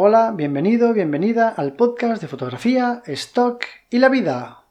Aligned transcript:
Hola, 0.00 0.30
bienvenido, 0.30 0.94
bienvenida 0.94 1.48
al 1.48 1.72
podcast 1.72 2.22
de 2.22 2.28
fotografía, 2.28 3.02
stock 3.06 3.64
y 3.90 3.98
la 3.98 4.08
vida. 4.08 4.62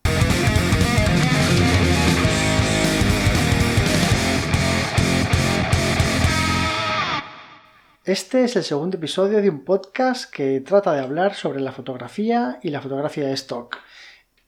Este 8.06 8.46
es 8.46 8.56
el 8.56 8.64
segundo 8.64 8.96
episodio 8.96 9.42
de 9.42 9.50
un 9.50 9.66
podcast 9.66 10.34
que 10.34 10.62
trata 10.62 10.94
de 10.94 11.02
hablar 11.02 11.34
sobre 11.34 11.60
la 11.60 11.74
fotografía 11.74 12.60
y 12.64 12.70
la 12.70 12.80
fotografía 12.80 13.28
de 13.28 13.34
stock. 13.34 13.80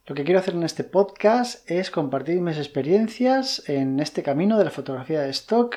Lo 0.06 0.16
que 0.16 0.24
quiero 0.24 0.40
hacer 0.40 0.54
en 0.54 0.64
este 0.64 0.86
podcast 0.86 1.70
es 1.70 1.92
compartir 1.92 2.40
mis 2.40 2.58
experiencias 2.58 3.68
en 3.68 4.00
este 4.00 4.24
camino 4.24 4.58
de 4.58 4.64
la 4.64 4.72
fotografía 4.72 5.20
de 5.20 5.32
stock, 5.32 5.76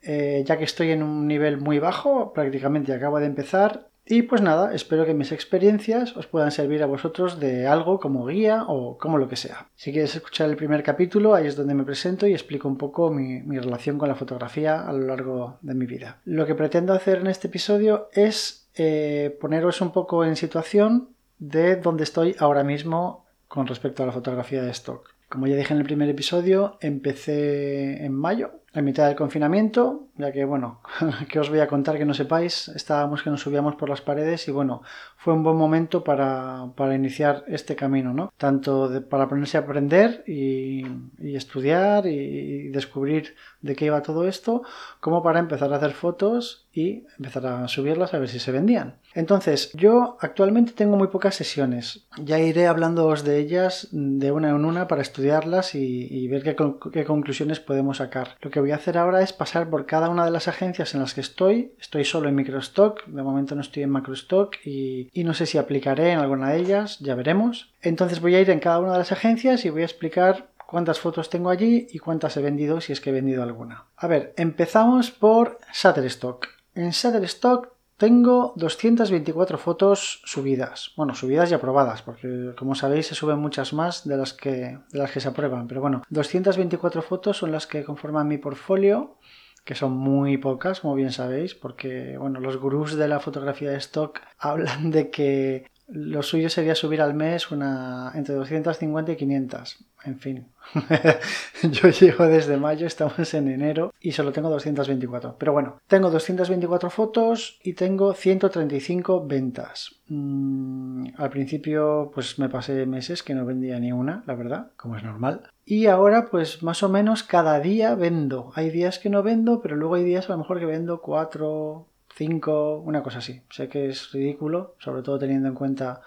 eh, 0.00 0.42
ya 0.46 0.56
que 0.56 0.64
estoy 0.64 0.92
en 0.92 1.02
un 1.02 1.28
nivel 1.28 1.58
muy 1.58 1.78
bajo, 1.78 2.32
prácticamente 2.32 2.94
acabo 2.94 3.20
de 3.20 3.26
empezar 3.26 3.90
y 4.10 4.22
pues 4.22 4.40
nada, 4.40 4.74
espero 4.74 5.04
que 5.04 5.12
mis 5.12 5.32
experiencias 5.32 6.16
os 6.16 6.26
puedan 6.26 6.50
servir 6.50 6.82
a 6.82 6.86
vosotros 6.86 7.38
de 7.38 7.66
algo 7.66 8.00
como 8.00 8.24
guía 8.24 8.64
o 8.66 8.96
como 8.96 9.18
lo 9.18 9.28
que 9.28 9.36
sea. 9.36 9.68
Si 9.76 9.92
quieres 9.92 10.14
escuchar 10.14 10.48
el 10.48 10.56
primer 10.56 10.82
capítulo, 10.82 11.34
ahí 11.34 11.46
es 11.46 11.56
donde 11.56 11.74
me 11.74 11.84
presento 11.84 12.26
y 12.26 12.32
explico 12.32 12.68
un 12.68 12.78
poco 12.78 13.10
mi, 13.10 13.42
relación 13.58 13.98
con 13.98 14.08
la 14.08 14.14
fotografía 14.14 14.80
a 14.80 14.92
lo 14.94 15.06
largo 15.06 15.58
de 15.60 15.74
mi 15.74 15.84
vida. 15.84 16.20
Lo 16.24 16.46
que 16.46 16.54
pretendo 16.54 16.94
hacer 16.94 17.18
en 17.18 17.26
este 17.26 17.48
episodio 17.48 18.08
es 18.12 18.68
eh, 18.76 19.36
poneros 19.40 19.80
un 19.82 19.92
poco 19.92 20.24
en 20.24 20.36
situación 20.36 21.10
de 21.38 21.76
dónde 21.76 22.04
estoy 22.04 22.34
ahora 22.38 22.64
mismo 22.64 23.26
con 23.46 23.66
respecto 23.66 24.02
a 24.02 24.06
la 24.06 24.12
fotografía 24.12 24.62
de 24.62 24.70
stock. 24.70 25.10
Como 25.28 25.46
ya 25.46 25.56
dije 25.56 25.74
en 25.74 25.80
el 25.80 25.86
primer 25.86 26.08
episodio, 26.08 26.78
empecé 26.80 28.04
en 28.04 28.14
mayo 28.14 28.52
en 28.74 28.84
mitad 28.84 29.06
del 29.06 29.16
confinamiento, 29.16 30.08
ya 30.16 30.30
que, 30.32 30.44
bueno, 30.44 30.80
que 31.30 31.38
os 31.38 31.48
voy 31.48 31.60
a 31.60 31.66
contar 31.66 31.96
que 31.96 32.04
no 32.04 32.14
sepáis, 32.14 32.68
estábamos 32.68 33.22
que 33.22 33.30
nos 33.30 33.40
subíamos 33.40 33.76
por 33.76 33.88
las 33.88 34.02
paredes 34.02 34.46
y, 34.48 34.50
bueno, 34.50 34.82
fue 35.16 35.32
un 35.32 35.42
buen 35.42 35.56
momento 35.56 36.04
para, 36.04 36.70
iniciar 36.94 37.44
este 37.48 37.76
camino, 37.76 38.12
¿no? 38.12 38.32
Tanto 38.36 38.90
para 39.08 39.28
ponerse 39.28 39.56
a 39.56 39.60
aprender 39.60 40.22
y, 40.26 40.84
estudiar 41.18 42.06
y, 42.06 42.68
descubrir 42.68 43.34
de 43.60 43.74
qué 43.74 43.86
iba 43.86 44.02
todo 44.02 44.28
esto, 44.28 44.62
como 45.00 45.22
para 45.22 45.40
empezar 45.40 45.72
a 45.72 45.76
hacer 45.76 45.92
fotos 45.92 46.68
y 46.72 47.04
empezar 47.18 47.46
a 47.46 47.68
subirlas 47.68 48.14
a 48.14 48.18
ver 48.18 48.28
si 48.28 48.38
se 48.38 48.52
vendían. 48.52 48.96
Entonces, 49.14 49.72
yo 49.72 50.16
actualmente 50.20 50.72
tengo 50.72 50.96
muy 50.96 51.08
pocas 51.08 51.34
sesiones. 51.34 52.06
Ya 52.22 52.38
iré 52.38 52.68
hablándoos 52.68 53.24
de 53.24 53.38
ellas 53.38 53.88
de 53.90 54.30
una 54.30 54.50
en 54.50 54.64
una 54.64 54.86
para 54.86 55.02
estudiarlas 55.02 55.74
y, 55.74 56.28
ver 56.28 56.42
qué, 56.44 57.04
conclusiones 57.04 57.58
podemos 57.58 57.96
sacar. 57.96 58.36
Que 58.58 58.62
voy 58.62 58.72
a 58.72 58.76
hacer 58.76 58.98
ahora 58.98 59.22
es 59.22 59.32
pasar 59.32 59.70
por 59.70 59.86
cada 59.86 60.08
una 60.08 60.24
de 60.24 60.32
las 60.32 60.48
agencias 60.48 60.92
en 60.92 61.00
las 61.00 61.14
que 61.14 61.20
estoy. 61.20 61.74
Estoy 61.80 62.04
solo 62.04 62.28
en 62.28 62.34
microstock, 62.34 63.06
de 63.06 63.22
momento 63.22 63.54
no 63.54 63.60
estoy 63.60 63.84
en 63.84 63.90
macrostock 63.90 64.56
y, 64.64 65.08
y 65.12 65.22
no 65.22 65.32
sé 65.32 65.46
si 65.46 65.58
aplicaré 65.58 66.10
en 66.10 66.18
alguna 66.18 66.50
de 66.50 66.58
ellas, 66.58 66.98
ya 66.98 67.14
veremos. 67.14 67.72
Entonces 67.82 68.20
voy 68.20 68.34
a 68.34 68.40
ir 68.40 68.50
en 68.50 68.58
cada 68.58 68.80
una 68.80 68.94
de 68.94 68.98
las 68.98 69.12
agencias 69.12 69.64
y 69.64 69.70
voy 69.70 69.82
a 69.82 69.84
explicar 69.84 70.48
cuántas 70.66 70.98
fotos 70.98 71.30
tengo 71.30 71.50
allí 71.50 71.86
y 71.92 72.00
cuántas 72.00 72.36
he 72.36 72.42
vendido 72.42 72.80
si 72.80 72.92
es 72.92 73.00
que 73.00 73.10
he 73.10 73.12
vendido 73.12 73.44
alguna. 73.44 73.84
A 73.96 74.08
ver, 74.08 74.34
empezamos 74.36 75.12
por 75.12 75.60
Shutterstock. 75.72 76.48
En 76.74 76.90
Shutterstock 76.90 77.77
tengo 77.98 78.52
224 78.56 79.58
fotos 79.58 80.22
subidas. 80.24 80.92
Bueno, 80.96 81.14
subidas 81.14 81.50
y 81.50 81.54
aprobadas, 81.54 82.00
porque 82.02 82.52
como 82.56 82.76
sabéis 82.76 83.08
se 83.08 83.16
suben 83.16 83.40
muchas 83.40 83.72
más 83.72 84.06
de 84.06 84.16
las 84.16 84.32
que, 84.32 84.78
de 84.90 84.98
las 84.98 85.10
que 85.10 85.20
se 85.20 85.28
aprueban. 85.28 85.66
Pero 85.66 85.80
bueno, 85.80 86.02
224 86.08 87.02
fotos 87.02 87.36
son 87.36 87.52
las 87.52 87.66
que 87.66 87.84
conforman 87.84 88.28
mi 88.28 88.38
portfolio, 88.38 89.18
que 89.64 89.74
son 89.74 89.92
muy 89.92 90.38
pocas, 90.38 90.80
como 90.80 90.94
bien 90.94 91.10
sabéis, 91.10 91.56
porque 91.56 92.16
bueno, 92.16 92.38
los 92.38 92.56
gurús 92.56 92.94
de 92.94 93.08
la 93.08 93.18
fotografía 93.18 93.70
de 93.70 93.78
stock 93.78 94.20
hablan 94.38 94.92
de 94.92 95.10
que 95.10 95.66
lo 95.88 96.22
suyo 96.22 96.50
sería 96.50 96.74
subir 96.74 97.00
al 97.00 97.14
mes 97.14 97.50
una 97.50 98.12
entre 98.14 98.34
250 98.34 99.12
y 99.12 99.16
500. 99.16 99.78
En 100.04 100.18
fin, 100.18 100.46
yo 101.62 101.88
llego 101.88 102.26
desde 102.26 102.56
mayo, 102.56 102.86
estamos 102.86 103.34
en 103.34 103.48
enero 103.48 103.92
y 104.00 104.12
solo 104.12 104.32
tengo 104.32 104.50
224. 104.50 105.36
Pero 105.38 105.52
bueno, 105.52 105.80
tengo 105.86 106.10
224 106.10 106.90
fotos 106.90 107.58
y 107.64 107.72
tengo 107.72 108.12
135 108.12 109.26
ventas. 109.26 109.96
Mm, 110.08 111.08
al 111.16 111.30
principio 111.30 112.10
pues 112.14 112.38
me 112.38 112.48
pasé 112.48 112.86
meses 112.86 113.22
que 113.22 113.34
no 113.34 113.44
vendía 113.44 113.80
ni 113.80 113.90
una, 113.90 114.22
la 114.26 114.34
verdad, 114.34 114.70
como 114.76 114.96
es 114.96 115.02
normal. 115.02 115.50
Y 115.64 115.86
ahora 115.86 116.26
pues 116.30 116.62
más 116.62 116.82
o 116.82 116.88
menos 116.88 117.22
cada 117.22 117.58
día 117.60 117.94
vendo. 117.94 118.52
Hay 118.54 118.70
días 118.70 118.98
que 118.98 119.10
no 119.10 119.22
vendo, 119.22 119.60
pero 119.60 119.74
luego 119.74 119.96
hay 119.96 120.04
días 120.04 120.28
a 120.28 120.32
lo 120.32 120.38
mejor 120.38 120.60
que 120.60 120.66
vendo 120.66 121.00
4, 121.00 121.86
5, 122.18 122.82
una 122.84 123.02
cosa 123.02 123.18
así. 123.18 123.42
Sé 123.48 123.68
que 123.68 123.88
es 123.88 124.10
ridículo, 124.12 124.74
sobre 124.78 125.02
todo 125.02 125.20
teniendo 125.20 125.48
en 125.48 125.54
cuenta 125.54 126.02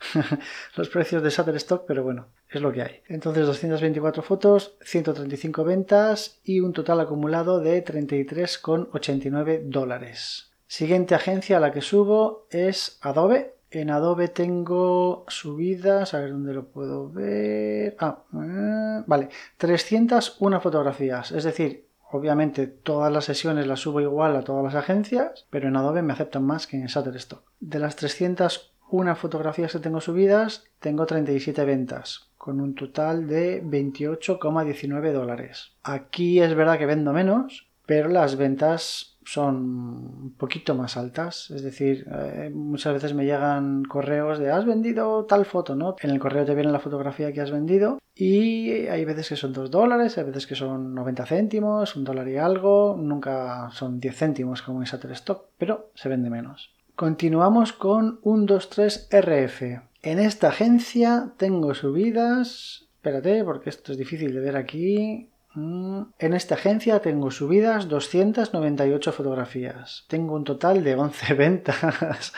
los 0.76 0.88
precios 0.90 1.22
de 1.22 1.30
Shutterstock, 1.30 1.86
pero 1.86 2.04
bueno, 2.04 2.26
es 2.50 2.60
lo 2.60 2.70
que 2.70 2.82
hay. 2.82 3.00
Entonces 3.08 3.46
224 3.46 4.22
fotos, 4.22 4.76
135 4.82 5.64
ventas 5.64 6.38
y 6.44 6.60
un 6.60 6.74
total 6.74 7.00
acumulado 7.00 7.60
de 7.60 7.82
33,89 7.82 9.62
dólares. 9.64 10.50
Siguiente 10.66 11.14
agencia 11.14 11.56
a 11.56 11.60
la 11.60 11.72
que 11.72 11.80
subo 11.80 12.46
es 12.50 12.98
Adobe. 13.00 13.54
En 13.70 13.90
Adobe 13.90 14.28
tengo 14.28 15.24
subidas, 15.28 16.12
a 16.12 16.20
ver 16.20 16.30
dónde 16.30 16.52
lo 16.52 16.66
puedo 16.66 17.10
ver. 17.10 17.96
Ah, 17.98 18.22
eh, 18.34 19.02
vale, 19.06 19.30
301 19.56 20.60
fotografías, 20.60 21.32
es 21.32 21.42
decir, 21.42 21.88
Obviamente 22.14 22.68
todas 22.68 23.12
las 23.12 23.24
sesiones 23.24 23.66
las 23.66 23.80
subo 23.80 24.00
igual 24.00 24.36
a 24.36 24.44
todas 24.44 24.62
las 24.62 24.76
agencias, 24.76 25.48
pero 25.50 25.66
en 25.66 25.74
Adobe 25.74 26.00
me 26.00 26.12
aceptan 26.12 26.44
más 26.44 26.68
que 26.68 26.76
en 26.76 26.86
Shutterstock. 26.86 27.42
De 27.58 27.80
las 27.80 27.96
301 27.96 29.16
fotografías 29.16 29.72
que 29.72 29.80
tengo 29.80 30.00
subidas, 30.00 30.62
tengo 30.78 31.06
37 31.06 31.64
ventas, 31.64 32.30
con 32.38 32.60
un 32.60 32.76
total 32.76 33.26
de 33.26 33.64
28,19 33.64 35.10
dólares. 35.10 35.72
Aquí 35.82 36.40
es 36.40 36.54
verdad 36.54 36.78
que 36.78 36.86
vendo 36.86 37.12
menos, 37.12 37.66
pero 37.86 38.08
las 38.08 38.36
ventas 38.36 39.14
son 39.24 39.56
un 39.56 40.34
poquito 40.36 40.74
más 40.74 40.96
altas. 40.96 41.50
Es 41.50 41.62
decir, 41.62 42.06
eh, 42.10 42.50
muchas 42.52 42.92
veces 42.94 43.14
me 43.14 43.24
llegan 43.24 43.84
correos 43.84 44.38
de 44.38 44.50
has 44.50 44.64
vendido 44.66 45.24
tal 45.24 45.44
foto, 45.44 45.74
¿no? 45.74 45.96
En 46.00 46.10
el 46.10 46.18
correo 46.18 46.44
te 46.44 46.54
viene 46.54 46.72
la 46.72 46.78
fotografía 46.78 47.32
que 47.32 47.40
has 47.40 47.50
vendido 47.50 47.98
y 48.14 48.86
hay 48.86 49.04
veces 49.04 49.28
que 49.28 49.36
son 49.36 49.52
2 49.52 49.70
dólares, 49.70 50.16
hay 50.18 50.24
veces 50.24 50.46
que 50.46 50.54
son 50.54 50.94
90 50.94 51.26
céntimos, 51.26 51.96
un 51.96 52.04
dólar 52.04 52.28
y 52.28 52.36
algo, 52.36 52.96
nunca 52.98 53.70
son 53.72 53.98
10 53.98 54.16
céntimos 54.16 54.62
como 54.62 54.80
en 54.80 54.84
Shutterstock, 54.84 55.46
pero 55.58 55.90
se 55.94 56.08
vende 56.08 56.30
menos. 56.30 56.70
Continuamos 56.94 57.72
con 57.72 58.20
un 58.22 58.46
23 58.46 59.08
RF. 59.10 59.62
En 60.02 60.18
esta 60.18 60.48
agencia 60.48 61.32
tengo 61.38 61.74
subidas, 61.74 62.86
espérate 62.96 63.42
porque 63.42 63.70
esto 63.70 63.90
es 63.90 63.98
difícil 63.98 64.32
de 64.32 64.40
ver 64.40 64.56
aquí, 64.56 65.30
en 65.56 66.34
esta 66.34 66.56
agencia 66.56 67.00
tengo 67.00 67.30
subidas 67.30 67.88
298 67.88 69.12
fotografías. 69.12 70.04
Tengo 70.08 70.34
un 70.34 70.44
total 70.44 70.82
de 70.82 70.94
11 70.96 71.34
ventas, 71.34 72.32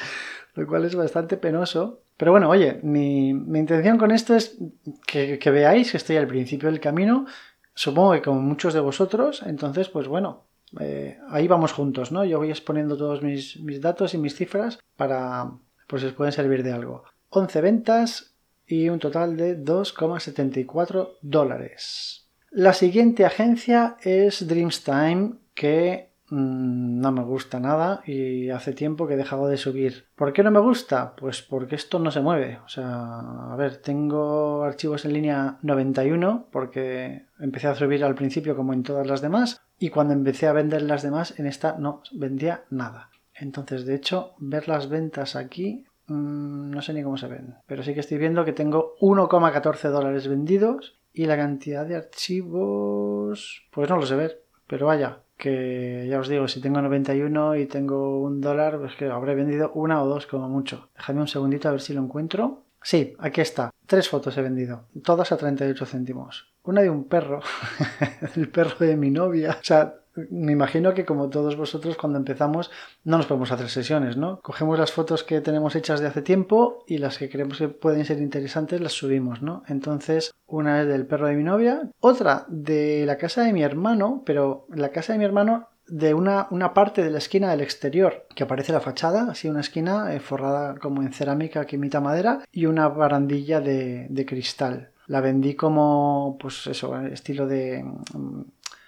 lo 0.54 0.66
cual 0.66 0.84
es 0.84 0.94
bastante 0.94 1.37
penoso. 1.37 2.00
Pero 2.16 2.32
bueno, 2.32 2.49
oye, 2.49 2.81
mi, 2.82 3.28
intención 3.31 3.99
con 3.99 4.10
esto 4.10 4.34
es 4.34 4.59
que, 5.06 5.38
veáis 5.50 5.91
que 5.91 5.97
estoy 5.97 6.16
al 6.16 6.27
principio 6.27 6.71
del 6.71 6.81
camino. 6.81 7.27
Supongo 7.75 8.12
que 8.12 8.22
como 8.22 8.41
muchos 8.41 8.72
de 8.75 8.81
vosotros, 8.81 9.43
entonces 9.44 9.88
pues 9.91 10.09
bueno, 10.09 10.44
eh, 10.81 11.19
ahí 11.28 11.47
vamos 11.47 11.72
juntos, 11.72 12.10
¿no? 12.10 12.25
Yo 12.25 12.38
voy 12.38 12.48
exponiendo 12.48 12.97
todos 12.97 13.22
mis, 13.22 13.60
mis 13.60 13.83
datos 13.83 14.15
y 14.15 14.19
mis 14.19 14.34
cifras 14.34 14.78
para, 14.97 15.50
pues 15.87 16.03
os 16.04 16.12
pueden 16.15 16.33
servir 16.33 16.62
de 16.62 16.72
algo. 16.72 17.04
11 17.31 17.60
ventas 17.60 18.34
y 18.66 18.88
un 18.88 18.98
total 18.98 19.37
de 19.37 19.62
2,74 19.62 21.19
dólares. 21.21 22.25
La 22.56 22.72
siguiente 22.72 23.26
agencia 23.26 23.98
es 24.00 24.48
Dreamstime, 24.48 25.34
que 25.52 26.08
mm, 26.30 27.00
no 27.00 27.12
me 27.12 27.22
gusta 27.22 27.60
nada 27.60 28.00
y 28.06 28.48
hace 28.48 28.72
tiempo 28.72 29.06
que 29.06 29.12
he 29.12 29.18
dejado 29.18 29.46
de 29.46 29.58
subir. 29.58 30.06
¿Por 30.14 30.32
qué 30.32 30.42
no 30.42 30.50
me 30.50 30.60
gusta? 30.60 31.14
Pues 31.16 31.42
porque 31.42 31.74
esto 31.74 31.98
no 31.98 32.10
se 32.10 32.22
mueve. 32.22 32.58
O 32.64 32.68
sea, 32.70 33.18
a 33.53 33.56
ver, 33.56 33.76
tengo 33.82 34.62
archivos 34.62 35.04
en 35.04 35.12
línea 35.12 35.58
91 35.60 36.48
porque 36.50 37.26
empecé 37.38 37.66
a 37.66 37.74
subir 37.74 38.03
al 38.03 38.14
principio 38.14 38.56
como 38.56 38.72
en 38.72 38.84
todas 38.84 39.06
las 39.06 39.20
demás 39.20 39.60
y 39.78 39.91
cuando 39.91 40.14
empecé 40.14 40.47
a 40.47 40.54
vender 40.54 40.80
las 40.80 41.02
demás 41.02 41.38
en 41.38 41.44
esta 41.44 41.76
no 41.78 42.00
vendía 42.12 42.64
nada. 42.70 43.10
Entonces, 43.34 43.84
de 43.84 43.97
hecho, 43.97 44.32
ver 44.38 44.66
las 44.66 44.88
ventas 44.88 45.36
aquí 45.36 45.84
mm, 46.06 46.70
no 46.70 46.80
sé 46.80 46.94
ni 46.94 47.02
cómo 47.02 47.18
se 47.18 47.28
ven, 47.28 47.56
pero 47.66 47.82
sí 47.82 47.92
que 47.92 48.00
estoy 48.00 48.16
viendo 48.16 48.47
que 48.47 48.54
tengo 48.54 48.94
1,14 49.02 49.91
dólares 49.91 50.26
vendidos 50.26 50.96
y 51.16 51.24
la 51.24 51.36
cantidad 51.36 51.86
de 51.86 51.97
archivos, 51.97 53.66
pues 53.71 53.89
no 53.89 53.97
lo 53.97 54.04
sé 54.04 54.16
ver. 54.16 54.42
Pero 54.66 54.86
vaya, 54.86 55.21
que 55.39 56.07
ya 56.10 56.21
os 56.21 56.28
digo, 56.28 56.47
si 56.47 56.60
tengo 56.60 56.83
91 56.83 57.57
y 57.57 57.65
tengo 57.65 58.21
un 58.21 58.42
dólar, 58.42 58.78
pues 58.78 58.97
que 58.97 59.07
habré 59.07 59.34
vendido 59.34 59.72
una 59.72 60.03
o 60.03 60.07
dos 60.07 60.27
como 60.27 60.51
mucho. 60.51 60.91
Déjame 60.95 61.22
un 61.22 61.28
segundito 61.28 61.68
a 61.68 61.72
ver 61.72 61.80
si 61.80 61.95
lo 61.95 62.03
encuentro. 62.03 62.65
Sí, 62.83 63.15
aquí 63.18 63.41
está. 63.41 63.71
Tres 63.86 64.10
fotos 64.10 64.36
he 64.36 64.42
vendido, 64.42 64.84
todas 65.03 65.33
a 65.33 65.39
38 65.39 65.86
céntimos. 65.86 66.53
Una 66.65 66.83
de 66.83 66.91
un 66.91 67.04
perro, 67.04 67.41
el 68.36 68.51
perro 68.51 68.84
de 68.84 68.97
mi 68.97 69.10
novia. 69.10 69.57
O 69.59 69.65
sea, 69.65 69.95
me 70.30 70.53
imagino 70.53 70.95
que 70.95 71.04
como 71.04 71.28
todos 71.28 71.57
vosotros 71.57 71.97
cuando 71.97 72.18
empezamos 72.18 72.71
no 73.04 73.16
nos 73.16 73.27
podemos 73.27 73.53
hacer 73.53 73.68
sesiones, 73.68 74.16
¿no? 74.16 74.41
Cogemos 74.41 74.78
las 74.78 74.92
fotos 74.92 75.24
que 75.24 75.41
tenemos 75.41 75.77
hechas 75.77 76.01
de 76.01 76.07
hace 76.07 76.22
tiempo 76.22 76.84
y 76.86 76.98
las 76.98 77.18
que 77.18 77.28
creemos 77.28 77.59
que 77.59 77.68
pueden 77.68 78.04
ser 78.04 78.18
interesantes 78.18 78.80
las 78.80 78.92
subimos, 78.92 79.42
¿no? 79.42 79.63
Entonces, 79.68 80.33
una 80.47 80.83
es 80.83 80.89
del 80.89 81.07
perro 81.07 81.27
de 81.27 81.34
mi 81.34 81.45
novia, 81.45 81.91
otra 82.01 82.45
de 82.48 83.04
la 83.07 83.18
casa 83.18 83.42
de 83.42 83.53
mi 83.53 83.63
hermano, 83.63 84.22
pero 84.24 84.66
la 84.74 84.91
casa 84.91 85.13
de 85.13 85.18
mi 85.18 85.24
hermano 85.24 85.68
de 85.89 86.15
una, 86.15 86.48
una, 86.51 86.74
parte 86.74 87.04
de 87.04 87.10
la 87.10 87.19
esquina 87.19 87.51
del 87.51 87.60
exterior, 87.60 88.27
que 88.34 88.42
aparece 88.42 88.72
la 88.72 88.80
fachada, 88.80 89.30
así 89.30 89.48
una 89.48 89.60
esquina 89.60 90.15
eh, 90.15 90.21
forrada 90.21 90.74
como 90.77 91.03
en 91.03 91.12
cerámica 91.12 91.65
que 91.65 91.77
imita 91.77 92.01
madera 92.01 92.41
y 92.51 92.66
una 92.66 92.89
barandilla 92.89 93.60
de, 93.60 94.09
de 94.10 94.27
cristal. 94.27 94.91
La 95.07 95.21
vendí 95.21 95.54
como, 95.54 96.36
pues 96.41 96.66
eso, 96.66 96.98
estilo 97.07 97.47
de 97.47 97.84
mm, 97.84 98.41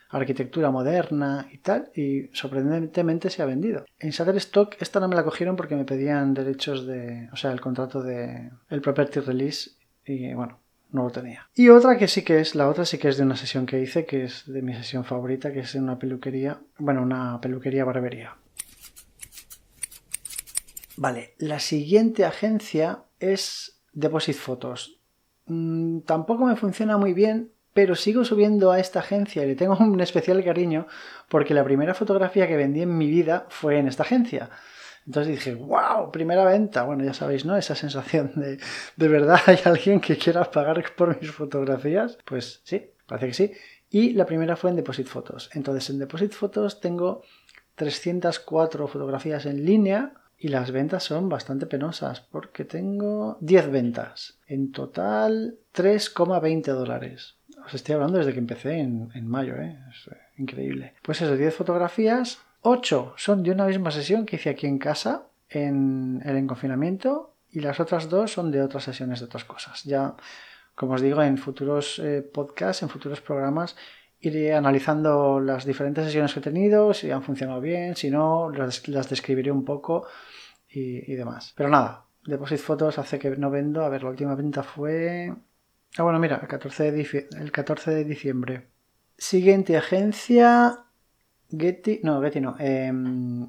arquitectura 0.08 0.70
moderna 0.70 1.48
y 1.52 1.58
tal, 1.58 1.90
y 1.94 2.28
sorprendentemente 2.32 3.30
se 3.30 3.42
ha 3.42 3.46
vendido. 3.46 3.84
En 3.98 4.10
Shutterstock 4.10 4.80
esta 4.80 5.00
no 5.00 5.08
me 5.08 5.16
la 5.16 5.24
cogieron 5.24 5.56
porque 5.56 5.76
me 5.76 5.84
pedían 5.84 6.34
derechos 6.34 6.86
de, 6.86 7.28
o 7.32 7.36
sea, 7.36 7.52
el 7.52 7.60
contrato 7.60 8.02
de 8.02 8.50
el 8.70 8.80
property 8.80 9.20
release 9.20 9.72
y 10.04 10.32
bueno, 10.32 10.58
no 10.90 11.04
lo 11.04 11.10
tenía. 11.10 11.48
Y 11.54 11.68
otra 11.68 11.98
que 11.98 12.08
sí 12.08 12.22
que 12.22 12.40
es, 12.40 12.54
la 12.54 12.68
otra 12.68 12.84
sí 12.84 12.98
que 12.98 13.08
es 13.08 13.18
de 13.18 13.24
una 13.24 13.36
sesión 13.36 13.66
que 13.66 13.80
hice, 13.80 14.06
que 14.06 14.24
es 14.24 14.46
de 14.46 14.62
mi 14.62 14.74
sesión 14.74 15.04
favorita, 15.04 15.52
que 15.52 15.60
es 15.60 15.74
en 15.74 15.84
una 15.84 15.98
peluquería, 15.98 16.60
bueno, 16.78 17.02
una 17.02 17.40
peluquería 17.40 17.84
barbería. 17.84 18.36
Vale, 20.96 21.34
la 21.38 21.60
siguiente 21.60 22.24
agencia 22.24 23.04
es 23.20 23.80
Deposit 23.92 24.36
Photos. 24.36 24.98
Mm, 25.46 26.00
tampoco 26.00 26.44
me 26.46 26.56
funciona 26.56 26.96
muy 26.96 27.12
bien 27.12 27.52
pero 27.78 27.94
sigo 27.94 28.24
subiendo 28.24 28.72
a 28.72 28.80
esta 28.80 28.98
agencia 28.98 29.44
y 29.44 29.46
le 29.46 29.54
tengo 29.54 29.76
un 29.78 30.00
especial 30.00 30.42
cariño 30.42 30.88
porque 31.28 31.54
la 31.54 31.62
primera 31.62 31.94
fotografía 31.94 32.48
que 32.48 32.56
vendí 32.56 32.82
en 32.82 32.98
mi 32.98 33.08
vida 33.08 33.46
fue 33.50 33.78
en 33.78 33.86
esta 33.86 34.02
agencia. 34.02 34.50
Entonces 35.06 35.36
dije, 35.36 35.54
wow, 35.54 36.10
primera 36.10 36.44
venta. 36.44 36.82
Bueno, 36.82 37.04
ya 37.04 37.14
sabéis, 37.14 37.44
¿no? 37.44 37.56
Esa 37.56 37.76
sensación 37.76 38.32
de, 38.34 38.58
de 38.96 39.08
verdad 39.08 39.38
hay 39.46 39.60
alguien 39.64 40.00
que 40.00 40.18
quiera 40.18 40.50
pagar 40.50 40.84
por 40.96 41.22
mis 41.22 41.30
fotografías. 41.30 42.18
Pues 42.24 42.62
sí, 42.64 42.90
parece 43.06 43.26
que 43.28 43.34
sí. 43.34 43.52
Y 43.90 44.14
la 44.14 44.26
primera 44.26 44.56
fue 44.56 44.70
en 44.70 44.76
Deposit 44.76 45.06
Photos. 45.06 45.48
Entonces 45.54 45.88
en 45.88 46.00
Deposit 46.00 46.32
Photos 46.32 46.80
tengo 46.80 47.22
304 47.76 48.88
fotografías 48.88 49.46
en 49.46 49.64
línea 49.64 50.14
y 50.36 50.48
las 50.48 50.72
ventas 50.72 51.04
son 51.04 51.28
bastante 51.28 51.66
penosas 51.66 52.22
porque 52.22 52.64
tengo 52.64 53.38
10 53.40 53.70
ventas. 53.70 54.40
En 54.48 54.72
total 54.72 55.60
3,20 55.72 56.72
dólares. 56.72 57.37
Os 57.68 57.74
estoy 57.74 57.96
hablando 57.96 58.16
desde 58.16 58.32
que 58.32 58.38
empecé 58.38 58.78
en, 58.80 59.28
mayo, 59.28 59.54
¿eh? 59.56 59.78
es 59.90 60.08
eh, 60.08 60.16
increíble. 60.38 60.94
Pues 61.02 61.20
eso, 61.20 61.36
10 61.36 61.54
fotografías, 61.54 62.38
8 62.62 63.12
son 63.18 63.42
de 63.42 63.50
una 63.50 63.66
misma 63.66 63.90
sesión 63.90 64.24
que 64.24 64.36
hice 64.36 64.48
aquí 64.48 64.66
en 64.66 64.78
casa, 64.78 65.26
en 65.50 66.22
el 66.24 66.46
confinamiento, 66.46 67.34
y 67.50 67.60
las 67.60 67.78
otras 67.78 68.08
dos 68.08 68.32
son 68.32 68.50
de 68.50 68.62
otras 68.62 68.84
sesiones 68.84 69.20
de 69.20 69.26
otras 69.26 69.44
cosas. 69.44 69.84
Ya, 69.84 70.14
como 70.74 70.94
os 70.94 71.02
digo, 71.02 71.22
en 71.22 71.36
futuros 71.36 71.98
eh, 71.98 72.22
podcasts, 72.22 72.82
en 72.82 72.88
futuros 72.88 73.20
programas, 73.20 73.76
iré 74.18 74.54
analizando 74.54 75.38
las 75.38 75.66
diferentes 75.66 76.06
sesiones 76.06 76.32
que 76.32 76.40
he 76.40 76.42
tenido, 76.42 76.94
si 76.94 77.10
han 77.10 77.22
funcionado 77.22 77.60
bien, 77.60 77.96
si 77.96 78.10
no, 78.10 78.48
las, 78.48 78.82
describiré 79.10 79.50
un 79.50 79.66
poco 79.66 80.06
y, 80.70 81.14
demás. 81.14 81.52
Pero 81.54 81.68
nada, 81.68 82.06
Deposit 82.24 82.60
Fotos 82.60 82.98
hace 82.98 83.18
que 83.18 83.28
no 83.36 83.50
vendo. 83.50 83.84
A 83.84 83.90
ver, 83.90 84.04
la 84.04 84.08
última 84.08 84.34
venta 84.34 84.62
fue 84.62 85.34
Ah, 85.96 86.02
bueno, 86.02 86.18
mira, 86.18 86.38
el 86.40 86.48
14 86.48 86.92
de, 86.92 87.28
el 87.40 87.52
14 87.52 87.90
de 87.90 88.04
diciembre. 88.04 88.66
Siguiente 89.16 89.76
agencia, 89.76 90.84
Getty, 91.50 92.00
no, 92.02 92.20
Getty 92.20 92.40
no, 92.40 92.56
eh, 92.58 92.92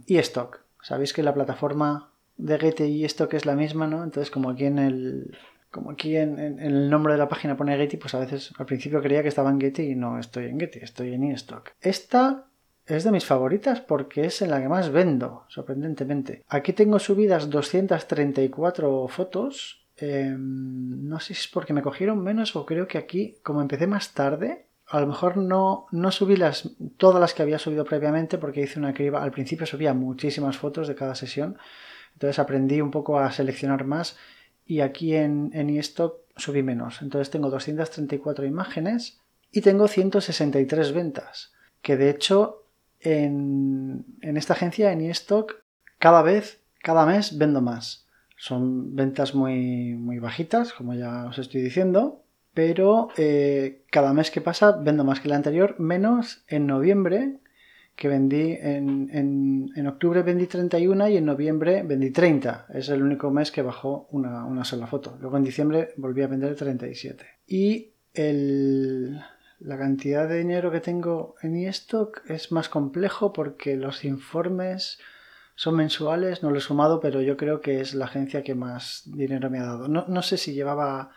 eStock. 0.08 0.62
Sabéis 0.82 1.14
que 1.14 1.24
la 1.24 1.34
plataforma 1.34 2.12
de 2.38 2.58
Getty 2.58 2.84
y 2.86 3.06
eStock 3.06 3.34
es 3.34 3.46
la 3.46 3.56
misma, 3.56 3.86
¿no? 3.86 4.04
Entonces, 4.04 4.32
como 4.32 4.50
aquí 4.50 4.66
en 4.66 4.80
el, 4.80 5.38
como 5.70 5.92
aquí 5.92 6.16
en, 6.16 6.40
el 6.60 6.90
nombre 6.90 7.14
de 7.14 7.20
la 7.20 7.28
página 7.28 7.58
pone 7.58 7.78
Getty, 7.78 7.98
pues 7.98 8.16
a 8.16 8.20
veces 8.20 8.52
al 8.58 8.66
principio 8.66 9.02
creía 9.02 9.22
que 9.22 9.28
estaba 9.28 9.50
en 9.52 9.60
Getty 9.60 9.92
y 9.92 9.96
no 9.96 10.18
estoy 10.18 10.46
en 10.46 10.60
Getty, 10.60 10.80
estoy 10.80 11.14
en 11.14 11.26
eStock. 11.26 11.72
Esta 11.82 12.46
es 12.86 13.04
de 13.04 13.12
mis 13.12 13.26
favoritas 13.26 13.82
porque 13.82 14.26
es 14.26 14.42
en 14.42 14.50
la 14.50 14.62
que 14.62 14.70
más 14.70 14.92
vendo, 14.92 15.46
sorprendentemente. 15.50 16.44
Aquí 16.48 16.74
tengo 16.74 16.98
subidas 16.98 17.50
234 17.50 19.08
fotos 19.10 19.86
Em, 20.02 21.08
no 21.08 21.20
sé 21.20 21.34
si 21.34 21.42
es 21.42 21.48
porque 21.48 21.74
me 21.74 21.82
cogieron 21.82 22.24
menos 22.24 22.56
o 22.56 22.66
creo 22.66 22.88
que 22.88 22.98
aquí, 22.98 23.38
como 23.44 23.62
empecé 23.62 23.88
más 23.88 24.14
tarde, 24.14 24.66
a 24.88 25.00
lo 25.00 25.08
mejor 25.08 25.38
no, 25.38 25.88
no 25.92 26.12
subí 26.12 26.36
las, 26.36 26.72
todas 26.98 27.22
las 27.22 27.34
que 27.34 27.44
había 27.44 27.60
subido 27.60 27.86
previamente 27.86 28.38
porque 28.38 28.62
hice 28.62 28.80
una 28.80 28.94
criba. 28.94 29.22
Al 29.22 29.32
principio 29.32 29.66
subía 29.66 29.94
muchísimas 29.94 30.58
fotos 30.58 30.88
de 30.88 30.96
cada 30.96 31.16
sesión. 31.16 31.58
Entonces 32.14 32.40
aprendí 32.40 32.82
un 32.82 32.92
poco 32.92 33.20
a 33.20 33.32
seleccionar 33.32 33.86
más 33.86 34.18
y 34.66 34.82
aquí 34.82 35.16
en, 35.16 35.52
en 35.54 35.70
eStock 35.70 36.22
subí 36.36 36.64
menos. 36.64 37.02
Entonces 37.02 37.30
tengo 37.30 37.50
234 37.50 38.46
imágenes 38.46 39.20
y 39.52 39.62
tengo 39.62 39.88
163 39.88 40.92
ventas. 40.94 41.54
Que 41.82 41.98
de 41.98 42.10
hecho 42.10 42.64
en, 43.00 44.06
en 44.22 44.38
esta 44.38 44.54
agencia, 44.54 44.92
en 44.92 45.02
eStock, 45.02 45.56
cada 46.00 46.22
vez, 46.22 46.62
cada 46.82 47.06
mes 47.06 47.38
vendo 47.38 47.62
más. 47.62 48.08
Son 48.40 48.96
ventas 48.96 49.36
muy, 49.36 49.96
muy 49.96 50.18
bajitas, 50.18 50.72
como 50.72 50.94
ya 50.94 51.26
os 51.26 51.38
estoy 51.38 51.62
diciendo, 51.62 52.24
pero 52.54 53.10
eh, 53.18 53.84
cada 53.92 54.14
mes 54.14 54.32
que 54.32 54.40
pasa 54.40 54.72
vendo 54.72 55.04
más 55.04 55.20
que 55.20 55.28
el 55.28 55.34
anterior, 55.34 55.76
menos 55.78 56.46
en 56.48 56.66
noviembre, 56.66 57.40
que 57.98 58.08
vendí 58.08 58.58
en, 58.62 59.10
en, 59.76 59.88
octubre 59.88 60.24
vendí 60.24 60.48
31 60.48 61.10
y 61.10 61.18
en 61.18 61.26
noviembre 61.26 61.84
vendí 61.84 62.12
30. 62.12 62.68
Es 62.74 62.88
el 62.88 63.04
único 63.04 63.30
mes 63.30 63.52
que 63.52 63.62
bajó 63.62 64.08
una, 64.12 64.46
una 64.46 64.64
sola 64.64 64.88
foto. 64.88 65.18
Luego 65.20 65.36
en 65.36 65.44
diciembre 65.44 65.90
volví 65.98 66.22
a 66.22 66.28
vender 66.28 66.56
37. 66.56 67.26
Y 67.46 67.92
el, 68.14 69.20
la 69.60 69.78
cantidad 69.78 70.30
de 70.30 70.38
dinero 70.38 70.72
que 70.72 70.80
tengo 70.80 71.36
en 71.42 71.58
eStock 71.58 72.22
es 72.30 72.54
más 72.54 72.70
complejo 72.70 73.34
porque 73.34 73.76
los 73.76 74.06
informes 74.06 74.98
son 75.60 75.76
mensuales, 75.76 76.42
no 76.42 76.52
lo 76.52 76.58
he 76.58 76.62
sumado, 76.62 77.02
pero 77.02 77.22
yo 77.22 77.36
creo 77.36 77.60
que 77.60 77.82
es 77.82 77.94
la 77.94 78.06
agencia 78.06 78.44
que 78.44 78.56
más 78.56 79.02
dinero 79.08 79.50
me 79.50 79.60
ha 79.60 79.64
dado. 79.64 79.90
No, 79.90 80.22
sé 80.22 80.38
si 80.38 80.54
llevaba 80.54 81.12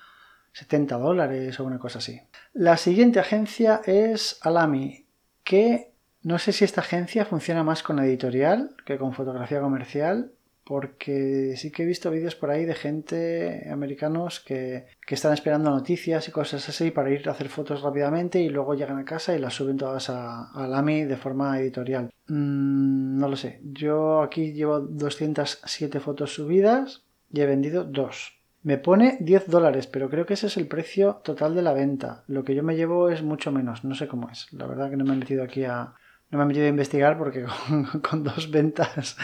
70 0.54 0.98
dólares 0.98 1.60
o 1.60 1.64
una 1.64 1.78
cosa 1.78 2.00
así. 2.00 2.20
La 2.52 2.76
siguiente 2.76 3.20
agencia 3.20 3.82
es 3.86 4.40
Alami, 4.42 5.06
que 5.44 5.92
no 6.22 6.40
sé 6.40 6.50
si 6.50 6.64
esta 6.64 6.80
agencia 6.80 7.24
funciona 7.24 7.62
más 7.62 7.84
con 7.84 8.00
editorial 8.00 8.74
que 8.84 8.98
con 8.98 9.12
fotografía 9.12 9.60
comercial, 9.60 10.32
porque 10.64 11.54
sí 11.56 11.70
que 11.70 11.82
he 11.82 11.86
visto 11.86 12.10
vídeos 12.10 12.34
por 12.34 12.50
ahí 12.50 12.64
de 12.64 12.74
gente 12.74 13.68
americanos 13.70 14.40
que, 14.40 14.86
están 15.08 15.34
esperando 15.34 15.70
noticias 15.70 16.26
y 16.26 16.32
cosas 16.32 16.66
así 16.70 16.90
para 16.90 17.10
ir 17.10 17.28
a 17.28 17.32
hacer 17.32 17.50
fotos 17.50 17.82
rápidamente 17.82 18.40
y 18.40 18.48
luego 18.48 18.74
llegan 18.74 18.98
a 18.98 19.04
casa 19.04 19.36
y 19.36 19.38
las 19.38 19.52
suben 19.52 19.76
todas 19.76 20.08
a, 20.08 20.50
a 20.54 20.82
de 20.82 21.16
forma 21.16 21.60
editorial. 21.60 22.10
Mm, 22.28 23.18
no 23.18 23.28
lo 23.28 23.36
sé, 23.36 23.60
yo 23.62 24.22
aquí 24.22 24.52
llevo 24.52 24.80
207 24.80 26.00
fotos 26.00 26.32
subidas 26.32 27.04
y 27.30 27.42
he 27.42 27.46
vendido 27.46 27.84
dos. 27.84 28.38
Me 28.62 28.78
pone 28.78 29.18
10 29.20 29.48
dólares, 29.48 29.86
pero 29.86 30.08
creo 30.08 30.24
que 30.24 30.34
ese 30.34 30.46
es 30.46 30.56
el 30.56 30.68
precio 30.68 31.20
total 31.24 31.54
de 31.54 31.62
la 31.62 31.72
venta. 31.72 32.24
Lo 32.28 32.44
que 32.44 32.54
yo 32.54 32.62
me 32.62 32.76
llevo 32.76 33.10
es 33.10 33.22
mucho 33.22 33.50
menos, 33.50 33.84
no 33.84 33.94
sé 33.94 34.06
cómo 34.06 34.30
es. 34.30 34.52
La 34.52 34.66
verdad 34.66 34.88
que 34.88 34.96
no 34.96 35.04
me 35.04 35.14
he 35.14 35.16
metido 35.16 35.42
aquí 35.42 35.64
a... 35.64 35.94
No 36.30 36.38
me 36.38 36.44
he 36.44 36.46
metido 36.46 36.66
a 36.66 36.70
investigar 36.70 37.18
porque 37.18 37.44
con 38.08 38.22
dos 38.22 38.50
ventas 38.50 39.16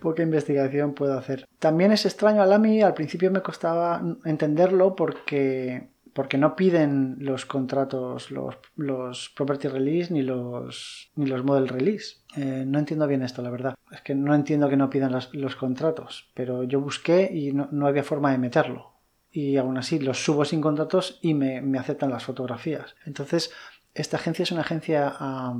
poca 0.00 0.22
investigación 0.22 0.94
puedo 0.94 1.16
hacer. 1.16 1.46
También 1.58 1.92
es 1.92 2.06
extraño 2.06 2.42
a 2.42 2.46
Lamy, 2.46 2.82
al 2.82 2.94
principio 2.94 3.30
me 3.30 3.42
costaba 3.42 4.02
entenderlo 4.24 4.96
porque, 4.96 5.88
porque 6.12 6.38
no 6.38 6.56
piden 6.56 7.16
los 7.20 7.46
contratos, 7.46 8.30
los, 8.30 8.56
los 8.76 9.30
property 9.36 9.68
release 9.68 10.12
ni 10.12 10.22
los, 10.22 11.10
ni 11.14 11.26
los 11.26 11.44
model 11.44 11.68
release. 11.68 12.16
Eh, 12.36 12.64
no 12.66 12.78
entiendo 12.78 13.06
bien 13.06 13.22
esto, 13.22 13.42
la 13.42 13.50
verdad. 13.50 13.74
Es 13.90 14.00
que 14.02 14.14
no 14.14 14.34
entiendo 14.34 14.68
que 14.68 14.76
no 14.76 14.90
pidan 14.90 15.12
los, 15.32 15.56
contratos, 15.56 16.30
pero 16.34 16.64
yo 16.64 16.80
busqué 16.80 17.30
y 17.32 17.52
no, 17.52 17.86
había 17.86 18.02
forma 18.02 18.32
de 18.32 18.38
meterlo. 18.38 18.92
Y 19.32 19.56
aún 19.56 19.78
así 19.78 20.00
los 20.00 20.24
subo 20.24 20.44
sin 20.44 20.60
contratos 20.60 21.20
y 21.22 21.34
me, 21.34 21.60
me 21.60 21.78
aceptan 21.78 22.10
las 22.10 22.24
fotografías. 22.24 22.96
Entonces, 23.06 23.52
esta 23.94 24.16
agencia 24.16 24.42
es 24.44 24.52
una 24.52 24.62
agencia 24.62 25.08
a, 25.08 25.54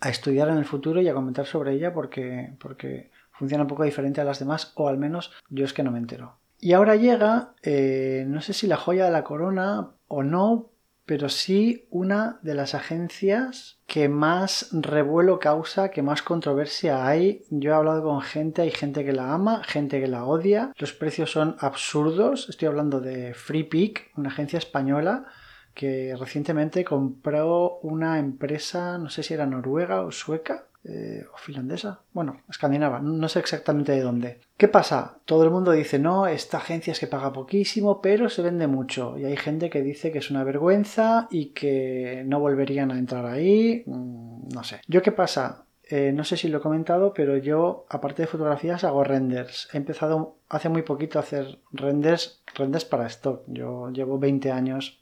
a, 0.00 0.08
estudiar 0.08 0.48
en 0.48 0.58
el 0.58 0.64
futuro 0.64 1.00
y 1.00 1.08
a 1.08 1.14
comentar 1.14 1.46
sobre 1.46 1.72
ella 1.72 1.92
porque, 1.92 2.54
porque 2.58 3.10
funciona 3.40 3.64
un 3.64 3.68
poco 3.68 3.84
diferente 3.84 4.20
a 4.20 4.24
las 4.24 4.38
demás, 4.38 4.72
o 4.74 4.86
al 4.86 4.98
menos 4.98 5.32
yo 5.48 5.64
es 5.64 5.72
que 5.72 5.82
no 5.82 5.90
me 5.90 5.98
entero. 5.98 6.36
Y 6.58 6.74
ahora 6.74 6.94
llega, 6.96 7.54
eh, 7.62 8.26
no 8.28 8.42
sé 8.42 8.52
si 8.52 8.66
la 8.66 8.76
joya 8.76 9.06
de 9.06 9.10
la 9.10 9.24
corona 9.24 9.92
o 10.08 10.22
no, 10.22 10.68
pero 11.06 11.30
sí 11.30 11.86
una 11.88 12.38
de 12.42 12.54
las 12.54 12.74
agencias 12.74 13.78
que 13.86 14.10
más 14.10 14.68
revuelo 14.72 15.38
causa, 15.38 15.90
que 15.90 16.02
más 16.02 16.20
controversia 16.20 17.06
hay. 17.06 17.46
Yo 17.48 17.70
he 17.70 17.74
hablado 17.74 18.02
con 18.02 18.20
gente, 18.20 18.60
hay 18.60 18.70
gente 18.72 19.06
que 19.06 19.14
la 19.14 19.32
ama, 19.32 19.64
gente 19.64 20.02
que 20.02 20.06
la 20.06 20.26
odia. 20.26 20.74
Los 20.76 20.92
precios 20.92 21.30
son 21.32 21.56
absurdos. 21.60 22.50
Estoy 22.50 22.68
hablando 22.68 23.00
de 23.00 23.32
Free 23.32 23.94
una 24.16 24.28
agencia 24.28 24.58
española 24.58 25.24
que 25.72 26.14
recientemente 26.14 26.84
compró 26.84 27.78
una 27.78 28.18
empresa, 28.18 28.98
no 28.98 29.08
sé 29.08 29.22
si 29.22 29.32
era 29.32 29.46
noruega 29.46 30.02
o 30.02 30.12
sueca, 30.12 30.66
eh, 30.84 31.24
o 31.32 31.36
finlandesa, 31.36 32.00
bueno, 32.12 32.42
escandinava, 32.48 33.00
no 33.00 33.28
sé 33.28 33.38
exactamente 33.38 33.92
de 33.92 34.00
dónde. 34.00 34.40
¿Qué 34.56 34.68
pasa? 34.68 35.18
Todo 35.24 35.44
el 35.44 35.50
mundo 35.50 35.72
dice, 35.72 35.98
no, 35.98 36.26
esta 36.26 36.58
agencia 36.58 36.92
es 36.92 37.00
que 37.00 37.06
paga 37.06 37.32
poquísimo, 37.32 38.00
pero 38.00 38.28
se 38.28 38.42
vende 38.42 38.66
mucho. 38.66 39.18
Y 39.18 39.24
hay 39.24 39.36
gente 39.36 39.68
que 39.68 39.82
dice 39.82 40.10
que 40.10 40.18
es 40.18 40.30
una 40.30 40.44
vergüenza 40.44 41.28
y 41.30 41.46
que 41.46 42.24
no 42.26 42.40
volverían 42.40 42.90
a 42.90 42.98
entrar 42.98 43.26
ahí, 43.26 43.84
mm, 43.86 44.48
no 44.54 44.64
sé. 44.64 44.80
¿Yo 44.88 45.02
qué 45.02 45.12
pasa? 45.12 45.64
Eh, 45.90 46.12
no 46.12 46.24
sé 46.24 46.36
si 46.36 46.48
lo 46.48 46.58
he 46.58 46.62
comentado, 46.62 47.12
pero 47.12 47.36
yo, 47.36 47.84
aparte 47.88 48.22
de 48.22 48.28
fotografías, 48.28 48.84
hago 48.84 49.02
renders. 49.02 49.68
He 49.72 49.76
empezado 49.76 50.36
hace 50.48 50.68
muy 50.68 50.82
poquito 50.82 51.18
a 51.18 51.22
hacer 51.22 51.58
renders, 51.72 52.42
renders 52.54 52.84
para 52.84 53.06
stock. 53.06 53.42
Yo 53.48 53.90
llevo 53.90 54.18
20 54.18 54.52
años 54.52 55.00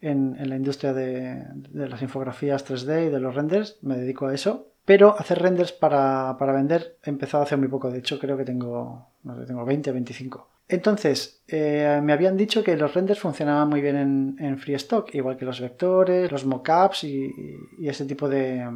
en, 0.00 0.36
la 0.48 0.56
industria 0.56 0.92
de, 0.92 1.44
las 1.72 2.02
infografías 2.02 2.64
3D 2.64 3.08
y 3.08 3.10
de 3.10 3.20
los 3.20 3.34
renders, 3.34 3.78
me 3.82 3.96
dedico 3.96 4.26
a 4.26 4.34
eso. 4.34 4.68
Pero 4.88 5.14
hacer 5.18 5.42
renders 5.42 5.72
para, 5.72 6.34
vender 6.40 6.96
he 7.04 7.10
empezado 7.10 7.42
hace 7.42 7.58
muy 7.58 7.68
poco, 7.68 7.90
de 7.90 7.98
hecho 7.98 8.18
creo 8.18 8.38
que 8.38 8.46
tengo, 8.46 9.10
no 9.22 9.36
sé, 9.36 9.44
tengo 9.44 9.62
20 9.66 9.90
o 9.90 9.92
25. 9.92 10.48
Entonces, 10.66 11.42
eh, 11.46 12.00
me 12.02 12.14
habían 12.14 12.38
dicho 12.38 12.64
que 12.64 12.74
los 12.74 12.94
renders 12.94 13.20
funcionaban 13.20 13.68
muy 13.68 13.82
bien 13.82 13.96
en, 13.96 14.36
en 14.38 14.56
FreeStock, 14.56 15.14
igual 15.14 15.36
que 15.36 15.44
los 15.44 15.60
vectores, 15.60 16.32
los 16.32 16.46
mockups 16.46 17.04
y, 17.04 17.30
y 17.78 17.86
ese 17.86 18.06
tipo 18.06 18.30
de, 18.30 18.66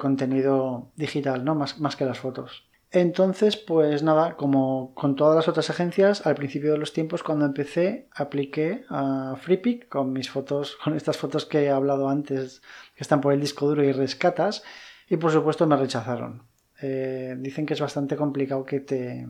contenido 0.00 0.90
digital, 0.96 1.44
¿no? 1.44 1.54
Más, 1.54 1.78
más 1.78 1.94
que 1.94 2.04
las 2.04 2.18
fotos. 2.18 2.64
Entonces, 2.90 3.56
pues 3.56 4.02
nada, 4.02 4.36
como 4.36 4.92
con 4.94 5.14
todas 5.14 5.36
las 5.36 5.46
otras 5.46 5.70
agencias, 5.70 6.26
al 6.26 6.34
principio 6.34 6.72
de 6.72 6.78
los 6.78 6.92
tiempos, 6.92 7.22
cuando 7.22 7.44
empecé, 7.46 8.08
apliqué 8.12 8.84
a 8.88 9.36
FreePic 9.40 9.88
con 9.88 10.12
mis 10.12 10.30
fotos, 10.30 10.76
con 10.82 10.96
estas 10.96 11.16
fotos 11.16 11.46
que 11.46 11.62
he 11.62 11.70
hablado 11.70 12.08
antes, 12.08 12.60
que 12.96 13.04
están 13.04 13.20
por 13.20 13.32
el 13.32 13.40
disco 13.40 13.68
duro 13.68 13.84
y 13.84 13.92
rescatas, 13.92 14.64
y 15.10 15.18
por 15.18 15.32
supuesto 15.32 15.66
me 15.66 15.76
rechazaron. 15.76 16.44
Eh, 16.80 17.36
dicen 17.38 17.66
que 17.66 17.74
es 17.74 17.80
bastante 17.80 18.16
complicado 18.16 18.64
que 18.64 18.80
te, 18.80 19.26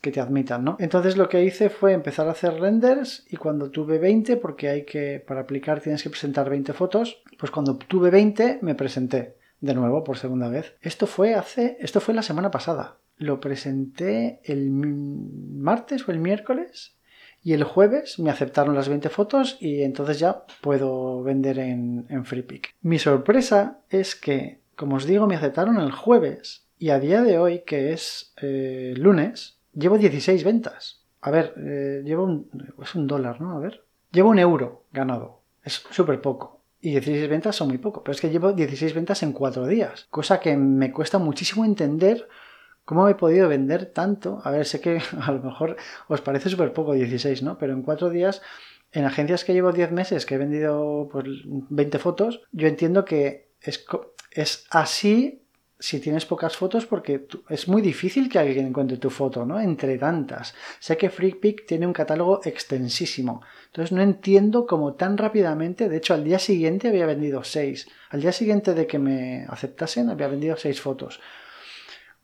que 0.00 0.12
te 0.12 0.20
admitan, 0.20 0.64
¿no? 0.64 0.76
Entonces 0.78 1.18
lo 1.18 1.28
que 1.28 1.44
hice 1.44 1.68
fue 1.68 1.92
empezar 1.92 2.28
a 2.28 2.30
hacer 2.30 2.60
renders 2.60 3.26
y 3.28 3.36
cuando 3.36 3.70
tuve 3.70 3.98
20, 3.98 4.38
porque 4.38 4.68
hay 4.70 4.84
que, 4.84 5.22
para 5.26 5.40
aplicar 5.40 5.80
tienes 5.80 6.02
que 6.02 6.08
presentar 6.08 6.48
20 6.48 6.72
fotos, 6.72 7.22
pues 7.38 7.50
cuando 7.50 7.76
tuve 7.76 8.10
20 8.10 8.60
me 8.62 8.74
presenté 8.74 9.36
de 9.60 9.74
nuevo 9.74 10.04
por 10.04 10.16
segunda 10.16 10.48
vez. 10.48 10.76
Esto 10.80 11.06
fue 11.06 11.34
hace, 11.34 11.76
esto 11.80 12.00
fue 12.00 12.14
la 12.14 12.22
semana 12.22 12.50
pasada. 12.50 12.98
Lo 13.16 13.40
presenté 13.40 14.40
el 14.44 14.70
martes 14.70 16.08
o 16.08 16.12
el 16.12 16.20
miércoles 16.20 16.96
y 17.42 17.52
el 17.52 17.64
jueves 17.64 18.18
me 18.18 18.30
aceptaron 18.30 18.74
las 18.74 18.88
20 18.88 19.08
fotos 19.08 19.58
y 19.60 19.82
entonces 19.82 20.18
ya 20.18 20.44
puedo 20.60 21.22
vender 21.22 21.58
en, 21.58 22.06
en 22.08 22.24
FreePick. 22.24 22.74
Mi 22.82 22.98
sorpresa 22.98 23.80
es 23.90 24.14
que, 24.14 24.63
como 24.76 24.96
os 24.96 25.06
digo, 25.06 25.26
me 25.26 25.36
aceptaron 25.36 25.78
el 25.80 25.92
jueves 25.92 26.66
y 26.78 26.90
a 26.90 26.98
día 26.98 27.22
de 27.22 27.38
hoy, 27.38 27.62
que 27.64 27.92
es 27.92 28.34
eh, 28.40 28.94
lunes, 28.96 29.58
Llevo 29.74 29.98
16 29.98 30.44
ventas. 30.44 31.02
A 31.20 31.30
ver, 31.30 31.54
eh, 31.56 32.02
llevo 32.04 32.24
un... 32.24 32.48
Es 32.82 32.94
un 32.94 33.06
dólar, 33.06 33.40
¿no? 33.40 33.56
A 33.56 33.58
ver. 33.58 33.84
Llevo 34.12 34.30
un 34.30 34.38
euro 34.38 34.84
ganado. 34.92 35.40
Es 35.62 35.84
súper 35.90 36.20
poco. 36.20 36.60
Y 36.80 36.90
16 36.90 37.28
ventas 37.28 37.56
son 37.56 37.68
muy 37.68 37.78
poco. 37.78 38.04
Pero 38.04 38.14
es 38.14 38.20
que 38.20 38.30
llevo 38.30 38.52
16 38.52 38.94
ventas 38.94 39.22
en 39.22 39.32
4 39.32 39.66
días. 39.66 40.06
Cosa 40.10 40.38
que 40.38 40.56
me 40.56 40.92
cuesta 40.92 41.18
muchísimo 41.18 41.64
entender 41.64 42.28
cómo 42.84 43.08
he 43.08 43.14
podido 43.16 43.48
vender 43.48 43.86
tanto. 43.86 44.40
A 44.44 44.50
ver, 44.50 44.64
sé 44.64 44.80
que 44.80 45.00
a 45.20 45.32
lo 45.32 45.42
mejor 45.42 45.76
os 46.08 46.20
parece 46.20 46.50
súper 46.50 46.72
poco 46.72 46.92
16, 46.92 47.42
¿no? 47.42 47.58
Pero 47.58 47.72
en 47.72 47.82
4 47.82 48.10
días, 48.10 48.42
en 48.92 49.04
agencias 49.04 49.44
que 49.44 49.54
llevo 49.54 49.72
10 49.72 49.90
meses, 49.90 50.24
que 50.24 50.36
he 50.36 50.38
vendido 50.38 51.08
pues, 51.10 51.26
20 51.44 51.98
fotos, 51.98 52.42
yo 52.52 52.68
entiendo 52.68 53.04
que 53.04 53.48
es, 53.60 53.84
es 54.34 54.66
así 54.70 55.40
si 55.78 56.00
tienes 56.00 56.24
pocas 56.24 56.56
fotos 56.56 56.86
porque 56.86 57.26
es 57.48 57.68
muy 57.68 57.82
difícil 57.82 58.28
que 58.28 58.38
alguien 58.38 58.66
encuentre 58.66 58.96
tu 58.96 59.10
foto, 59.10 59.44
¿no? 59.44 59.60
Entre 59.60 59.98
tantas. 59.98 60.54
Sé 60.78 60.96
que 60.96 61.10
FreakPic 61.10 61.66
tiene 61.66 61.86
un 61.86 61.92
catálogo 61.92 62.40
extensísimo. 62.44 63.42
Entonces 63.66 63.92
no 63.92 64.00
entiendo 64.00 64.66
cómo 64.66 64.94
tan 64.94 65.18
rápidamente, 65.18 65.88
de 65.88 65.96
hecho 65.96 66.14
al 66.14 66.24
día 66.24 66.38
siguiente 66.38 66.88
había 66.88 67.06
vendido 67.06 67.44
seis. 67.44 67.88
Al 68.10 68.22
día 68.22 68.32
siguiente 68.32 68.72
de 68.72 68.86
que 68.86 68.98
me 68.98 69.46
aceptasen 69.48 70.08
había 70.08 70.28
vendido 70.28 70.56
seis 70.56 70.80
fotos. 70.80 71.20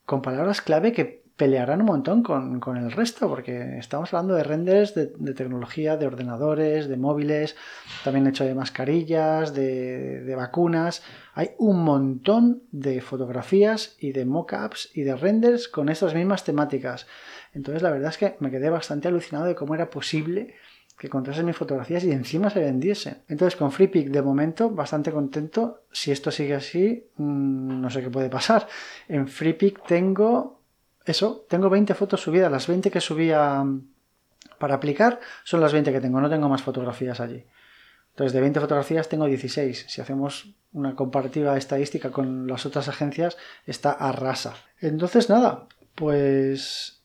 Con 0.06 0.22
palabras 0.22 0.62
clave 0.62 0.92
que 0.92 1.19
pelearán 1.40 1.80
un 1.80 1.86
montón 1.86 2.22
con, 2.22 2.76
el 2.76 2.92
resto, 2.92 3.26
porque 3.26 3.78
estamos 3.78 4.12
hablando 4.12 4.34
de 4.34 4.44
renders 4.44 4.94
de, 4.94 5.06
tecnología, 5.32 5.96
de 5.96 6.06
ordenadores, 6.06 6.86
de 6.86 6.98
móviles, 6.98 7.56
también 8.04 8.26
hecho 8.26 8.44
de 8.44 8.54
mascarillas, 8.54 9.54
de, 9.54 10.20
de 10.20 10.34
vacunas. 10.34 11.02
Hay 11.32 11.52
un 11.56 11.82
montón 11.82 12.64
de 12.72 13.00
fotografías 13.00 13.96
y 13.98 14.12
de 14.12 14.26
mockups 14.26 14.90
y 14.92 15.00
de 15.00 15.16
renders 15.16 15.66
con 15.68 15.88
estas 15.88 16.14
mismas 16.14 16.44
temáticas. 16.44 17.06
Entonces 17.54 17.82
la 17.82 17.90
verdad 17.90 18.10
es 18.10 18.18
que 18.18 18.36
me 18.40 18.50
quedé 18.50 18.68
bastante 18.68 19.08
alucinado 19.08 19.46
de 19.46 19.54
cómo 19.54 19.74
era 19.74 19.88
posible 19.88 20.56
que 20.98 21.06
encontrasen 21.06 21.46
mis 21.46 21.56
fotografías 21.56 22.04
y 22.04 22.12
encima 22.12 22.50
se 22.50 22.60
vendiesen. 22.60 23.22
Entonces 23.28 23.56
con 23.56 23.72
FreePic 23.72 24.10
de 24.10 24.20
momento 24.20 24.68
bastante 24.68 25.10
contento. 25.10 25.84
Si 25.90 26.12
esto 26.12 26.30
sigue 26.30 26.54
así, 26.54 27.06
mm, 27.16 27.80
no 27.80 27.88
sé 27.88 28.02
qué 28.02 28.10
puede 28.10 28.28
pasar. 28.28 28.68
En 29.08 29.26
FreePic 29.26 29.86
tengo 29.86 30.59
eso, 31.04 31.46
tengo 31.48 31.70
20 31.70 31.94
fotos 31.94 32.20
subidas, 32.20 32.50
las 32.50 32.66
20 32.66 32.90
que 32.90 33.00
subía 33.00 33.64
para 34.58 34.74
aplicar 34.74 35.20
son 35.44 35.60
las 35.60 35.72
20 35.72 35.92
que 35.92 36.00
tengo, 36.00 36.20
no 36.20 36.30
tengo 36.30 36.48
más 36.48 36.62
fotografías 36.62 37.20
allí. 37.20 37.44
Entonces, 38.10 38.32
de 38.32 38.40
20 38.40 38.60
fotografías 38.60 39.08
tengo 39.08 39.26
16. 39.26 39.86
Si 39.88 40.00
hacemos 40.00 40.54
una 40.72 40.94
comparativa 40.94 41.56
estadística 41.56 42.10
con 42.10 42.46
las 42.46 42.66
otras 42.66 42.88
agencias, 42.88 43.36
está 43.66 43.92
a 43.92 44.12
rasa. 44.12 44.54
Entonces, 44.80 45.30
nada, 45.30 45.68
pues 45.94 47.00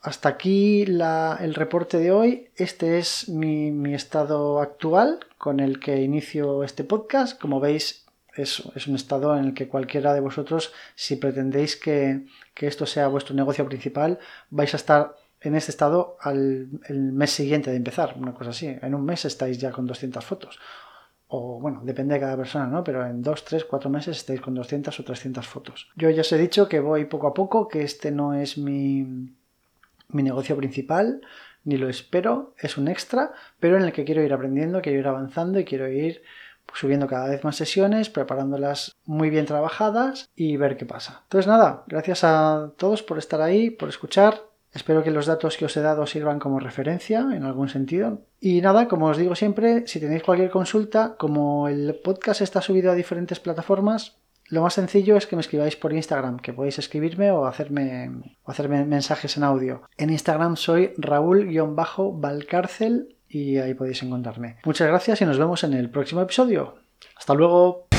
hasta 0.00 0.28
aquí 0.28 0.82
el 0.82 1.54
reporte 1.54 1.98
de 1.98 2.12
hoy. 2.12 2.50
Este 2.56 2.98
es 2.98 3.28
mi, 3.28 3.70
mi, 3.72 3.94
estado 3.94 4.60
actual 4.60 5.20
con 5.38 5.60
el 5.60 5.80
que 5.80 6.02
inicio 6.02 6.62
este 6.62 6.84
podcast. 6.84 7.40
Como 7.40 7.60
veis, 7.60 8.06
es, 8.36 8.60
un 8.86 8.94
estado 8.94 9.36
en 9.36 9.44
el 9.46 9.54
que 9.54 9.68
cualquiera 9.68 10.14
de 10.14 10.20
vosotros, 10.20 10.72
si 10.94 11.16
pretendéis 11.16 11.76
que, 12.60 12.66
esto 12.66 12.86
sea 12.86 13.08
vuestro 13.08 13.34
negocio 13.34 13.64
principal, 13.64 14.18
vais 14.50 14.72
a 14.74 14.76
estar 14.76 15.16
en 15.40 15.54
este 15.54 15.70
estado 15.70 16.16
al 16.20 16.68
el 16.86 17.12
mes 17.12 17.30
siguiente 17.30 17.70
de 17.70 17.76
empezar, 17.76 18.14
una 18.18 18.34
cosa 18.34 18.50
así. 18.50 18.66
En 18.82 18.94
un 18.94 19.04
mes 19.04 19.24
estáis 19.24 19.58
ya 19.58 19.70
con 19.70 19.86
200 19.86 20.22
fotos. 20.24 20.58
O 21.28 21.60
bueno, 21.60 21.80
depende 21.84 22.14
de 22.14 22.20
cada 22.20 22.36
persona, 22.36 22.66
¿no? 22.66 22.84
Pero 22.84 23.06
en 23.06 23.22
2, 23.22 23.44
3, 23.44 23.64
4 23.64 23.88
meses 23.88 24.16
estáis 24.18 24.40
con 24.40 24.54
200 24.54 24.98
o 24.98 25.04
300 25.04 25.46
fotos. 25.46 25.88
Yo 25.96 26.10
ya 26.10 26.20
os 26.22 26.32
he 26.32 26.38
dicho 26.38 26.68
que 26.68 26.80
voy 26.80 27.04
poco 27.04 27.28
a 27.28 27.34
poco, 27.34 27.68
que 27.68 27.82
este 27.82 28.10
no 28.10 28.34
es 28.34 28.58
mi, 28.58 29.06
mi 30.08 30.22
negocio 30.22 30.56
principal, 30.56 31.22
ni 31.64 31.76
lo 31.76 31.88
espero, 31.88 32.54
es 32.58 32.76
un 32.76 32.88
extra, 32.88 33.32
pero 33.58 33.76
en 33.76 33.84
el 33.84 33.92
que 33.92 34.04
quiero 34.04 34.22
ir 34.22 34.32
aprendiendo, 34.32 34.82
quiero 34.82 34.98
ir 34.98 35.06
avanzando 35.06 35.60
y 35.60 35.64
quiero 35.64 35.88
ir 35.88 36.22
subiendo 36.74 37.06
cada 37.06 37.28
vez 37.28 37.44
más 37.44 37.56
sesiones, 37.56 38.10
preparándolas 38.10 38.96
muy 39.04 39.30
bien 39.30 39.46
trabajadas 39.46 40.30
y 40.34 40.56
ver 40.56 40.76
qué 40.76 40.86
pasa. 40.86 41.20
Entonces 41.24 41.46
nada, 41.46 41.84
gracias 41.86 42.24
a 42.24 42.72
todos 42.76 43.02
por 43.02 43.18
estar 43.18 43.40
ahí, 43.40 43.70
por 43.70 43.88
escuchar. 43.88 44.42
Espero 44.72 45.02
que 45.02 45.10
los 45.10 45.26
datos 45.26 45.56
que 45.56 45.64
os 45.64 45.76
he 45.76 45.80
dado 45.80 46.06
sirvan 46.06 46.38
como 46.38 46.60
referencia 46.60 47.26
en 47.32 47.42
algún 47.42 47.68
sentido. 47.68 48.22
Y 48.38 48.60
nada, 48.60 48.86
como 48.86 49.06
os 49.06 49.16
digo 49.16 49.34
siempre, 49.34 49.84
si 49.86 49.98
tenéis 49.98 50.22
cualquier 50.22 50.50
consulta, 50.50 51.16
como 51.18 51.68
el 51.68 51.98
podcast 52.04 52.40
está 52.40 52.62
subido 52.62 52.92
a 52.92 52.94
diferentes 52.94 53.40
plataformas, 53.40 54.20
lo 54.50 54.60
más 54.62 54.74
sencillo 54.74 55.16
es 55.16 55.26
que 55.28 55.36
me 55.36 55.42
escribáis 55.42 55.76
por 55.76 55.92
Instagram, 55.92 56.40
que 56.40 56.52
podéis 56.52 56.80
escribirme 56.80 57.30
o 57.30 57.46
hacerme, 57.46 58.10
o 58.42 58.50
hacerme 58.50 58.84
mensajes 58.84 59.36
en 59.36 59.44
audio. 59.44 59.82
En 59.96 60.10
Instagram 60.10 60.56
soy 60.56 60.92
Raúl-Valcárcel 60.98 63.14
y 63.30 63.58
ahí 63.58 63.74
podéis 63.74 64.02
encontrarme. 64.02 64.56
Muchas 64.64 64.88
gracias 64.88 65.22
y 65.22 65.24
nos 65.24 65.38
vemos 65.38 65.62
en 65.64 65.74
el 65.74 65.88
próximo 65.88 66.20
episodio. 66.20 66.74
Hasta 67.16 67.34
luego. 67.34 67.89